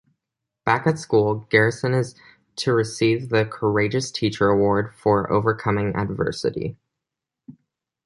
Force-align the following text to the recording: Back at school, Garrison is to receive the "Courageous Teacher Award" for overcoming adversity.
Back 0.65 0.87
at 0.87 0.97
school, 0.97 1.45
Garrison 1.51 1.93
is 1.93 2.15
to 2.55 2.73
receive 2.73 3.29
the 3.29 3.45
"Courageous 3.45 4.09
Teacher 4.09 4.49
Award" 4.49 4.95
for 4.95 5.31
overcoming 5.31 5.95
adversity. 5.95 6.75